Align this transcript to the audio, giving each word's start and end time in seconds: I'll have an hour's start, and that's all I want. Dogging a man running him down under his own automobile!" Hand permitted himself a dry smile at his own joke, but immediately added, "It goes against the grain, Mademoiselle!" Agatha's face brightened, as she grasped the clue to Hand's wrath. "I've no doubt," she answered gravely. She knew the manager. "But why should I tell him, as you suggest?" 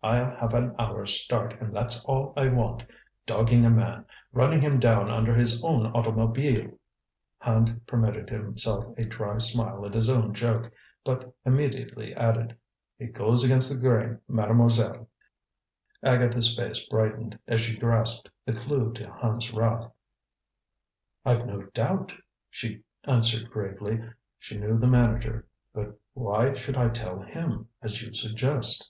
I'll 0.00 0.30
have 0.36 0.54
an 0.54 0.76
hour's 0.78 1.14
start, 1.20 1.60
and 1.60 1.74
that's 1.74 2.04
all 2.04 2.32
I 2.36 2.46
want. 2.48 2.84
Dogging 3.26 3.64
a 3.64 3.70
man 3.70 4.06
running 4.32 4.60
him 4.60 4.78
down 4.78 5.10
under 5.10 5.34
his 5.34 5.60
own 5.64 5.86
automobile!" 5.86 6.78
Hand 7.40 7.84
permitted 7.84 8.30
himself 8.30 8.96
a 8.96 9.04
dry 9.04 9.38
smile 9.38 9.84
at 9.84 9.94
his 9.94 10.08
own 10.08 10.34
joke, 10.34 10.70
but 11.02 11.34
immediately 11.44 12.14
added, 12.14 12.56
"It 13.00 13.12
goes 13.12 13.42
against 13.44 13.74
the 13.74 13.80
grain, 13.80 14.20
Mademoiselle!" 14.28 15.08
Agatha's 16.00 16.54
face 16.54 16.84
brightened, 16.88 17.36
as 17.48 17.60
she 17.60 17.76
grasped 17.76 18.30
the 18.46 18.52
clue 18.52 18.92
to 18.94 19.12
Hand's 19.14 19.52
wrath. 19.52 19.90
"I've 21.24 21.44
no 21.44 21.62
doubt," 21.74 22.14
she 22.50 22.84
answered 23.02 23.50
gravely. 23.50 24.00
She 24.38 24.58
knew 24.58 24.78
the 24.78 24.86
manager. 24.86 25.48
"But 25.74 25.98
why 26.14 26.54
should 26.54 26.76
I 26.76 26.88
tell 26.90 27.18
him, 27.20 27.68
as 27.82 28.00
you 28.00 28.14
suggest?" 28.14 28.88